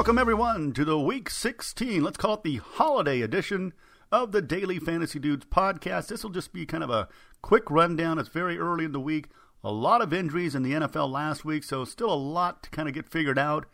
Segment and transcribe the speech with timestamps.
[0.00, 3.74] Welcome, everyone, to the Week 16, let's call it the holiday edition
[4.10, 6.06] of the Daily Fantasy Dudes podcast.
[6.06, 7.06] This will just be kind of a
[7.42, 8.18] quick rundown.
[8.18, 9.26] It's very early in the week.
[9.62, 12.88] A lot of injuries in the NFL last week, so still a lot to kind
[12.88, 13.66] of get figured out.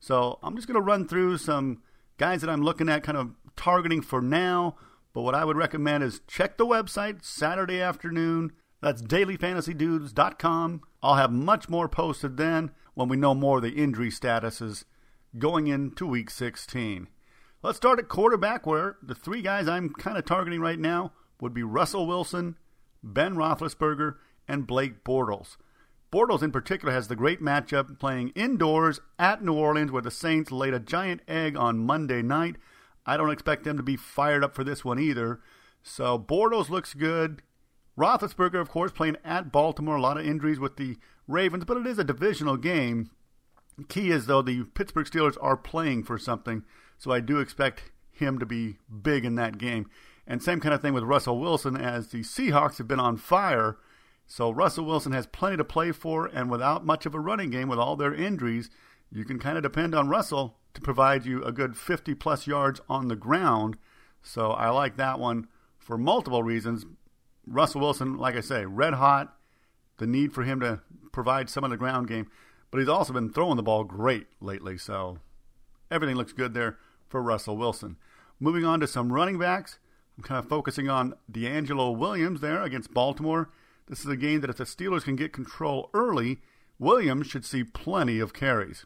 [0.00, 1.80] So I'm just going to run through some
[2.16, 4.74] guys that I'm looking at, kind of targeting for now.
[5.12, 8.50] But what I would recommend is check the website Saturday afternoon.
[8.80, 10.80] That's dailyfantasydudes.com.
[11.04, 14.82] I'll have much more posted then when we know more of the injury statuses
[15.38, 17.08] going into week 16.
[17.62, 21.54] Let's start at quarterback, where the three guys I'm kind of targeting right now would
[21.54, 22.56] be Russell Wilson,
[23.02, 25.56] Ben Roethlisberger, and Blake Bortles.
[26.12, 30.50] Bortles, in particular, has the great matchup playing indoors at New Orleans, where the Saints
[30.50, 32.56] laid a giant egg on Monday night.
[33.04, 35.40] I don't expect them to be fired up for this one either.
[35.82, 37.42] So Bortles looks good.
[37.98, 39.96] Roethlisberger, of course, playing at Baltimore.
[39.96, 43.10] A lot of injuries with the Ravens, but it is a divisional game.
[43.88, 46.64] Key is, though, the Pittsburgh Steelers are playing for something,
[46.96, 49.88] so I do expect him to be big in that game.
[50.26, 53.78] And same kind of thing with Russell Wilson, as the Seahawks have been on fire.
[54.26, 57.68] So Russell Wilson has plenty to play for, and without much of a running game,
[57.68, 58.68] with all their injuries,
[59.10, 62.80] you can kind of depend on Russell to provide you a good 50 plus yards
[62.88, 63.78] on the ground.
[64.22, 65.48] So I like that one
[65.78, 66.84] for multiple reasons.
[67.46, 69.34] Russell Wilson, like I say, red hot.
[69.96, 72.30] The need for him to provide some of the ground game,
[72.70, 74.78] but he's also been throwing the ball great lately.
[74.78, 75.18] So
[75.90, 77.96] everything looks good there for Russell Wilson.
[78.40, 79.78] Moving on to some running backs,
[80.16, 83.50] I'm kind of focusing on DeAngelo Williams there against Baltimore.
[83.86, 86.38] This is a game that if the Steelers can get control early,
[86.78, 88.84] Williams should see plenty of carries.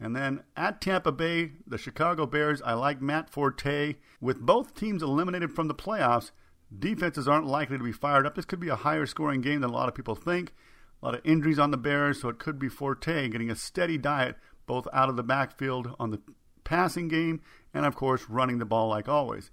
[0.00, 3.96] And then at Tampa Bay, the Chicago Bears, I like Matt Forte.
[4.20, 6.30] With both teams eliminated from the playoffs,
[6.76, 8.36] defenses aren't likely to be fired up.
[8.36, 10.54] This could be a higher scoring game than a lot of people think.
[11.00, 13.98] A lot of injuries on the Bears, so it could be Forte getting a steady
[13.98, 14.36] diet
[14.66, 16.20] both out of the backfield on the
[16.64, 17.40] passing game
[17.72, 19.50] and, of course, running the ball like always.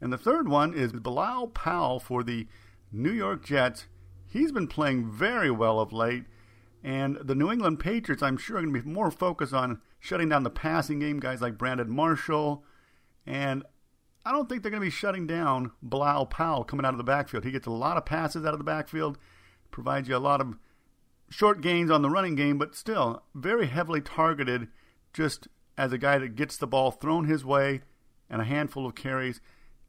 [0.00, 2.46] And the third one is Bilal Powell for the
[2.90, 3.86] New York Jets.
[4.26, 6.24] He's been playing very well of late.
[6.82, 10.30] And the New England Patriots, I'm sure, are going to be more focused on shutting
[10.30, 12.64] down the passing game, guys like Brandon Marshall.
[13.26, 13.64] And
[14.24, 17.04] I don't think they're going to be shutting down Bilal Powell coming out of the
[17.04, 17.44] backfield.
[17.44, 19.18] He gets a lot of passes out of the backfield,
[19.70, 20.54] provides you a lot of
[21.30, 24.68] short gains on the running game, but still very heavily targeted
[25.12, 25.48] just
[25.78, 27.80] as a guy that gets the ball thrown his way
[28.28, 29.40] and a handful of carries.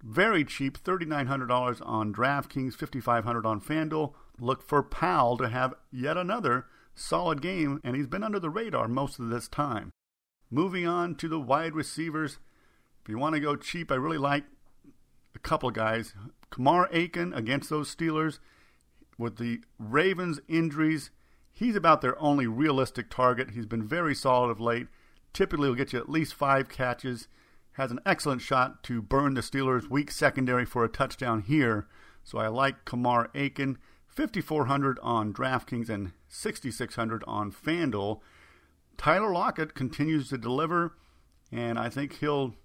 [0.04, 4.14] Very cheap, $3,900 on DraftKings, $5,500 on FanDuel.
[4.40, 6.66] Look for Powell to have yet another
[6.96, 9.92] solid game, and he's been under the radar most of this time.
[10.50, 12.40] Moving on to the wide receivers.
[13.04, 14.46] If you want to go cheap, I really like
[15.36, 16.14] a couple guys.
[16.50, 18.40] Kamar Aiken against those Steelers.
[19.18, 21.12] With the Ravens' injuries,
[21.54, 23.52] he's about their only realistic target.
[23.52, 24.88] He's been very solid of late.
[25.34, 27.28] Typically, will get you at least five catches.
[27.74, 31.88] Has an excellent shot to burn the Steelers' weak secondary for a touchdown here.
[32.24, 33.78] So I like Kamar Aiken.
[34.08, 38.20] 5400 on DraftKings and 6600 on FanDuel.
[38.98, 40.98] Tyler Lockett continues to deliver,
[41.52, 42.56] and I think he'll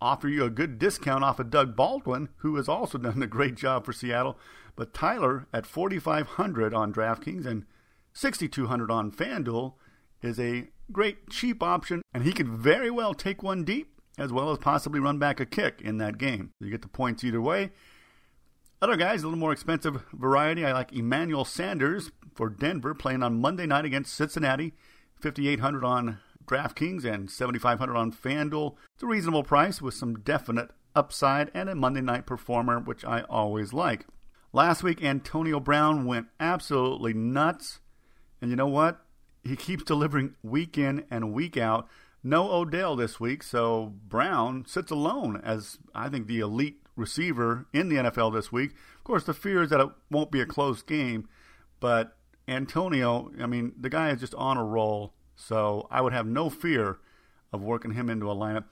[0.00, 3.56] offer you a good discount off of Doug Baldwin, who has also done a great
[3.56, 4.38] job for Seattle.
[4.76, 7.66] But Tyler at 4500 on DraftKings and
[8.12, 9.74] 6200 on FanDuel
[10.22, 14.50] is a great cheap option, and he could very well take one deep as well
[14.50, 16.52] as possibly run back a kick in that game.
[16.60, 17.70] You get the points either way.
[18.82, 20.64] Other guys, a little more expensive variety.
[20.64, 24.74] I like Emmanuel Sanders for Denver playing on Monday night against Cincinnati.
[25.20, 28.76] 5800 on DraftKings and 7500 on FanDuel.
[28.94, 33.22] It's a reasonable price with some definite upside and a Monday night performer, which I
[33.22, 34.06] always like.
[34.52, 37.79] Last week, Antonio Brown went absolutely nuts.
[38.40, 39.00] And you know what?
[39.42, 41.88] He keeps delivering week in and week out.
[42.22, 47.88] No Odell this week, so Brown sits alone as I think the elite receiver in
[47.88, 48.72] the NFL this week.
[48.98, 51.28] Of course, the fear is that it won't be a close game,
[51.80, 52.16] but
[52.46, 56.50] Antonio, I mean, the guy is just on a roll, so I would have no
[56.50, 56.98] fear
[57.52, 58.64] of working him into a lineup.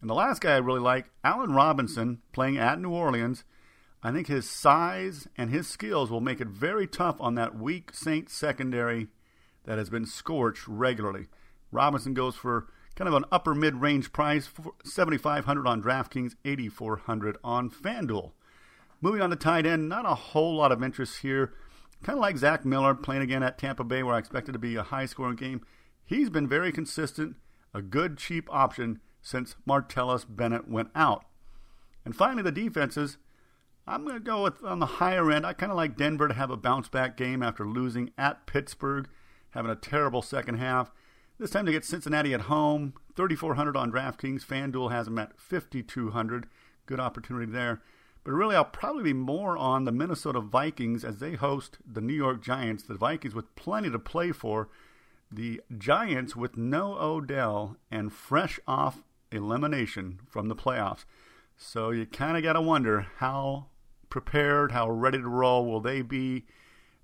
[0.00, 3.44] And the last guy I really like, Allen Robinson, playing at New Orleans.
[4.02, 7.92] I think his size and his skills will make it very tough on that weak
[7.92, 9.08] Saints secondary
[9.64, 11.26] that has been scorched regularly.
[11.72, 14.48] Robinson goes for kind of an upper mid range price,
[14.84, 18.32] 7500 on DraftKings, 8400 on FanDuel.
[19.00, 21.52] Moving on to tight end, not a whole lot of interest here.
[22.02, 24.76] Kind of like Zach Miller playing again at Tampa Bay, where I expected to be
[24.76, 25.62] a high scoring game.
[26.04, 27.36] He's been very consistent,
[27.74, 31.24] a good cheap option since Martellus Bennett went out.
[32.04, 33.18] And finally, the defenses.
[33.88, 35.46] I'm going to go with on the higher end.
[35.46, 39.08] I kind of like Denver to have a bounce back game after losing at Pittsburgh,
[39.52, 40.92] having a terrible second half.
[41.38, 44.44] This time to get Cincinnati at home, 3,400 on DraftKings.
[44.44, 46.46] FanDuel has them at 5,200.
[46.84, 47.80] Good opportunity there.
[48.24, 52.12] But really, I'll probably be more on the Minnesota Vikings as they host the New
[52.12, 52.82] York Giants.
[52.82, 54.68] The Vikings with plenty to play for.
[55.32, 59.02] The Giants with no Odell and fresh off
[59.32, 61.06] elimination from the playoffs.
[61.56, 63.68] So you kind of got to wonder how
[64.10, 66.46] prepared, how ready to roll will they be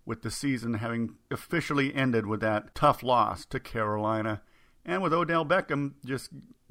[0.06, 4.42] with the season having officially ended with that tough loss to Carolina.
[4.84, 6.30] And with Odell Beckham just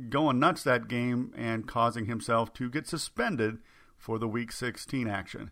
[0.09, 3.57] going nuts that game and causing himself to get suspended
[3.97, 5.51] for the Week 16 action.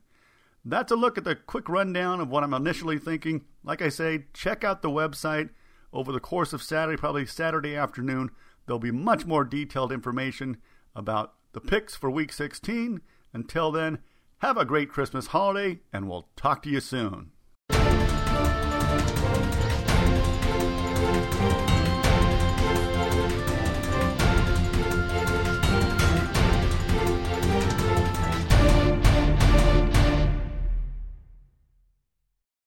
[0.63, 3.45] That's a look at the quick rundown of what I'm initially thinking.
[3.63, 5.49] Like I say, check out the website
[5.91, 8.29] over the course of Saturday, probably Saturday afternoon.
[8.65, 10.57] There'll be much more detailed information
[10.95, 13.01] about the picks for Week 16.
[13.33, 13.99] Until then,
[14.41, 17.31] have a great Christmas holiday, and we'll talk to you soon.